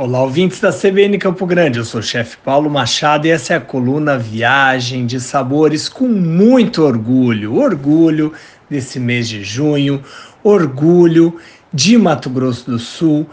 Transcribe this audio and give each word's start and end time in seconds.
Olá, 0.00 0.22
ouvintes 0.22 0.60
da 0.60 0.72
CBN 0.72 1.18
Campo 1.18 1.44
Grande. 1.44 1.78
Eu 1.78 1.84
sou 1.84 1.98
o 1.98 2.04
chefe 2.04 2.36
Paulo 2.36 2.70
Machado 2.70 3.26
e 3.26 3.30
essa 3.30 3.54
é 3.54 3.56
a 3.56 3.60
coluna 3.60 4.16
Viagem 4.16 5.04
de 5.06 5.18
Sabores 5.18 5.88
com 5.88 6.06
muito 6.06 6.84
orgulho. 6.84 7.56
Orgulho 7.56 8.32
desse 8.70 9.00
mês 9.00 9.28
de 9.28 9.42
junho, 9.42 10.00
orgulho 10.44 11.36
de 11.74 11.98
Mato 11.98 12.30
Grosso 12.30 12.70
do 12.70 12.78
Sul, 12.78 13.28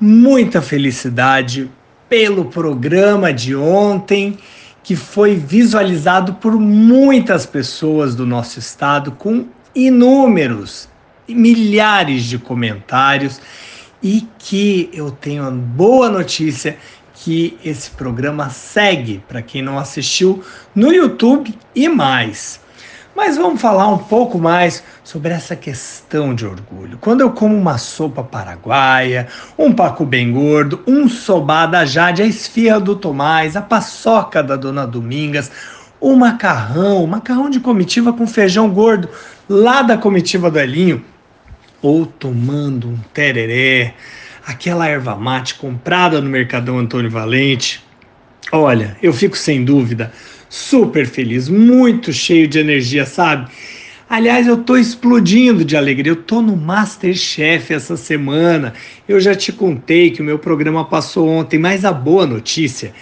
muita 0.00 0.62
felicidade 0.62 1.70
pelo 2.08 2.46
programa 2.46 3.30
de 3.30 3.54
ontem, 3.54 4.38
que 4.82 4.96
foi 4.96 5.36
visualizado 5.36 6.32
por 6.36 6.58
muitas 6.58 7.44
pessoas 7.44 8.14
do 8.14 8.24
nosso 8.24 8.58
estado 8.58 9.12
com 9.12 9.44
inúmeros, 9.74 10.88
milhares 11.28 12.24
de 12.24 12.38
comentários 12.38 13.38
e 14.02 14.26
que 14.38 14.90
eu 14.92 15.10
tenho 15.10 15.42
uma 15.42 15.50
boa 15.50 16.08
notícia 16.08 16.76
que 17.14 17.58
esse 17.64 17.90
programa 17.90 18.50
segue 18.50 19.22
para 19.26 19.42
quem 19.42 19.62
não 19.62 19.78
assistiu 19.78 20.42
no 20.74 20.92
YouTube 20.92 21.56
e 21.74 21.88
mais. 21.88 22.60
Mas 23.16 23.38
vamos 23.38 23.62
falar 23.62 23.88
um 23.88 23.96
pouco 23.96 24.38
mais 24.38 24.84
sobre 25.02 25.32
essa 25.32 25.56
questão 25.56 26.34
de 26.34 26.44
orgulho. 26.44 26.98
Quando 27.00 27.22
eu 27.22 27.30
como 27.30 27.56
uma 27.56 27.78
sopa 27.78 28.22
paraguaia, 28.22 29.26
um 29.56 29.72
pacu 29.72 30.04
bem 30.04 30.30
gordo, 30.30 30.82
um 30.86 31.08
sobá 31.08 31.64
da 31.64 31.86
Jade, 31.86 32.20
a 32.20 32.26
esfirra 32.26 32.78
do 32.78 32.94
Tomás, 32.94 33.56
a 33.56 33.62
paçoca 33.62 34.42
da 34.42 34.54
Dona 34.54 34.86
Domingas, 34.86 35.50
o 35.98 36.14
macarrão, 36.14 37.06
macarrão 37.06 37.48
de 37.48 37.58
comitiva 37.58 38.12
com 38.12 38.26
feijão 38.26 38.68
gordo 38.68 39.08
lá 39.48 39.80
da 39.80 39.96
comitiva 39.96 40.50
do 40.50 40.58
Elinho, 40.58 41.02
ou 41.82 42.06
tomando 42.06 42.88
um 42.88 42.98
tereré, 43.12 43.94
aquela 44.46 44.88
erva 44.88 45.14
mate 45.16 45.54
comprada 45.54 46.20
no 46.20 46.30
Mercadão 46.30 46.78
Antônio 46.78 47.10
Valente. 47.10 47.84
Olha, 48.52 48.96
eu 49.02 49.12
fico 49.12 49.36
sem 49.36 49.64
dúvida 49.64 50.12
super 50.48 51.06
feliz, 51.06 51.48
muito 51.48 52.12
cheio 52.12 52.46
de 52.46 52.58
energia, 52.58 53.04
sabe? 53.04 53.50
Aliás, 54.08 54.46
eu 54.46 54.58
tô 54.58 54.76
explodindo 54.76 55.64
de 55.64 55.76
alegria. 55.76 56.12
Eu 56.12 56.16
tô 56.22 56.40
no 56.40 56.56
Masterchef 56.56 57.74
essa 57.74 57.96
semana. 57.96 58.72
Eu 59.08 59.18
já 59.18 59.34
te 59.34 59.52
contei 59.52 60.12
que 60.12 60.22
o 60.22 60.24
meu 60.24 60.38
programa 60.38 60.84
passou 60.84 61.28
ontem, 61.28 61.58
mas 61.58 61.84
a 61.84 61.92
boa 61.92 62.24
notícia 62.24 62.92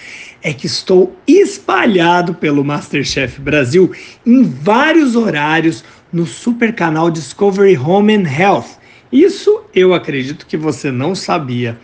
é 0.44 0.52
que 0.52 0.66
estou 0.66 1.16
espalhado 1.26 2.34
pelo 2.34 2.62
Masterchef 2.62 3.40
Brasil 3.40 3.90
em 4.26 4.42
vários 4.44 5.16
horários 5.16 5.82
no 6.12 6.26
super 6.26 6.74
canal 6.74 7.10
Discovery 7.10 7.78
Home 7.78 8.14
and 8.14 8.28
Health. 8.28 8.78
Isso 9.10 9.62
eu 9.74 9.94
acredito 9.94 10.46
que 10.46 10.58
você 10.58 10.90
não 10.90 11.14
sabia. 11.14 11.78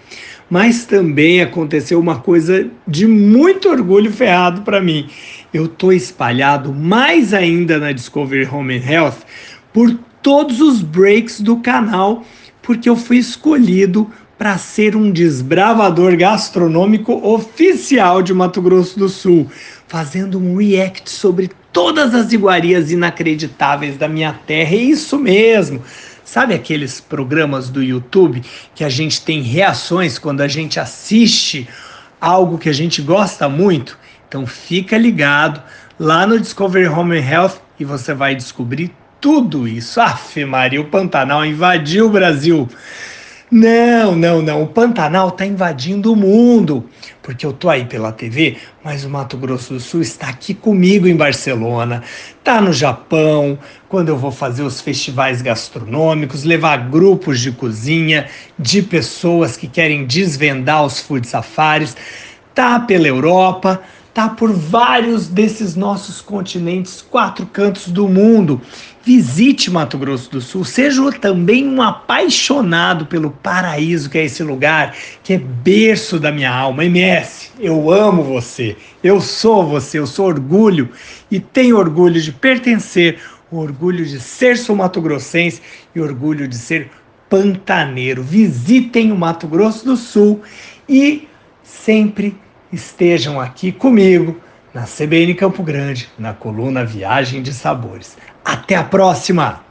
Mas 0.51 0.85
também 0.85 1.41
aconteceu 1.41 1.99
uma 1.99 2.21
coisa 2.21 2.69
de 2.87 3.07
muito 3.07 3.71
orgulho 3.71 4.13
ferrado 4.13 4.61
para 4.61 4.81
mim. 4.81 5.09
Eu 5.55 5.67
tô 5.67 5.91
espalhado 5.91 6.75
mais 6.75 7.33
ainda 7.33 7.79
na 7.79 7.93
Discovery 7.93 8.47
Home 8.47 8.77
and 8.77 8.85
Health 8.85 9.19
por 9.73 9.97
todos 10.21 10.61
os 10.61 10.83
breaks 10.83 11.41
do 11.41 11.57
canal, 11.59 12.27
porque 12.61 12.91
eu 12.91 12.97
fui 12.97 13.17
escolhido 13.17 14.11
para 14.41 14.57
ser 14.57 14.97
um 14.97 15.11
desbravador 15.11 16.17
gastronômico 16.17 17.13
oficial 17.31 18.23
de 18.23 18.33
Mato 18.33 18.63
Grosso 18.63 18.99
do 18.99 19.07
Sul, 19.07 19.47
fazendo 19.87 20.39
um 20.39 20.57
react 20.57 21.11
sobre 21.11 21.51
todas 21.71 22.15
as 22.15 22.33
iguarias 22.33 22.91
inacreditáveis 22.91 23.99
da 23.99 24.09
minha 24.09 24.33
terra. 24.33 24.75
É 24.75 24.79
isso 24.79 25.19
mesmo. 25.19 25.83
Sabe 26.25 26.55
aqueles 26.55 27.03
programas 27.03 27.69
do 27.69 27.83
YouTube 27.83 28.43
que 28.75 28.83
a 28.83 28.89
gente 28.89 29.21
tem 29.21 29.43
reações 29.43 30.19
quando 30.19 30.41
a 30.41 30.49
gente 30.49 30.81
assiste 30.81 31.69
algo 32.19 32.57
que 32.57 32.71
a 32.71 32.75
gente 32.75 33.03
gosta 33.03 33.47
muito? 33.47 33.99
Então 34.27 34.47
fica 34.47 34.97
ligado 34.97 35.63
lá 35.99 36.27
no 36.27 36.41
Discovery 36.41 36.89
Home 36.89 37.19
and 37.19 37.31
Health 37.31 37.59
e 37.79 37.85
você 37.85 38.15
vai 38.15 38.35
descobrir 38.35 38.91
tudo 39.21 39.69
isso. 39.69 40.01
Aff, 40.01 40.43
Maria, 40.47 40.81
o 40.81 40.87
Pantanal 40.87 41.45
invadiu 41.45 42.07
o 42.07 42.11
Brasil. 42.11 42.67
Não, 43.51 44.15
não, 44.15 44.41
não. 44.41 44.63
O 44.63 44.69
Pantanal 44.69 45.29
está 45.29 45.45
invadindo 45.45 46.13
o 46.13 46.17
mundo. 46.17 46.89
Porque 47.21 47.45
eu 47.45 47.53
tô 47.53 47.69
aí 47.69 47.85
pela 47.85 48.13
TV, 48.13 48.57
mas 48.83 49.05
o 49.05 49.11
Mato 49.11 49.37
Grosso 49.37 49.75
do 49.75 49.81
Sul 49.81 50.01
está 50.03 50.29
aqui 50.29 50.55
comigo 50.55 51.07
em 51.07 51.15
Barcelona, 51.15 52.03
tá 52.43 52.61
no 52.61 52.73
Japão, 52.73 53.59
quando 53.89 54.09
eu 54.09 54.17
vou 54.17 54.33
fazer 54.33 54.63
os 54.63 54.81
festivais 54.81 55.43
gastronômicos, 55.43 56.45
levar 56.45 56.89
grupos 56.91 57.39
de 57.41 57.53
cozinha, 57.53 58.27
de 58.59 58.83
pessoas 58.83 59.57
que 59.57 59.69
querem 59.69 60.07
desvendar 60.07 60.85
os 60.85 60.99
food 60.99 61.27
safaris, 61.27 61.97
tá 62.55 62.81
pela 62.81 63.07
Europa, 63.07 63.81
tá 64.13 64.29
por 64.29 64.53
vários 64.53 65.29
desses 65.29 65.77
nossos 65.77 66.21
continentes, 66.21 67.03
quatro 67.03 67.47
cantos 67.47 67.89
do 67.89 68.09
mundo. 68.09 68.61
Visite 69.03 69.71
Mato 69.71 69.97
Grosso 69.97 70.31
do 70.31 70.41
Sul, 70.41 70.65
seja 70.65 71.11
também 71.13 71.67
um 71.67 71.81
apaixonado 71.81 73.07
pelo 73.07 73.31
paraíso 73.31 74.11
que 74.11 74.19
é 74.19 74.25
esse 74.25 74.43
lugar, 74.43 74.95
que 75.23 75.35
é 75.35 75.39
berço 75.39 76.19
da 76.19 76.31
minha 76.31 76.53
alma. 76.53 76.85
MS, 76.85 77.51
eu 77.59 77.91
amo 77.91 78.23
você, 78.23 78.77
eu 79.03 79.21
sou 79.21 79.67
você, 79.67 79.99
eu 79.99 80.07
sou 80.07 80.27
orgulho 80.27 80.91
e 81.31 81.41
tenho 81.41 81.79
orgulho 81.79 82.21
de 82.21 82.31
pertencer, 82.31 83.19
orgulho 83.51 84.05
de 84.05 84.21
ser 84.21 84.59
sul 84.59 84.77
Mato 84.77 85.01
Grossense 85.01 85.63
e 85.95 86.01
orgulho 86.01 86.47
de 86.47 86.57
ser 86.57 86.91
pantaneiro. 87.29 88.23
Visitem 88.23 89.13
o 89.13 89.17
Mato 89.17 89.47
Grosso 89.47 89.85
do 89.85 89.97
Sul 89.97 90.43
e 90.87 91.27
sempre 91.63 92.37
estejam 92.73 93.41
aqui 93.41 93.73
comigo 93.73 94.41
na 94.73 94.85
CBN 94.85 95.35
Campo 95.35 95.63
Grande, 95.63 96.09
na 96.19 96.33
coluna 96.33 96.85
Viagem 96.85 97.43
de 97.43 97.53
Sabores. 97.53 98.17
Até 98.45 98.77
a 98.77 98.85
próxima! 98.85 99.70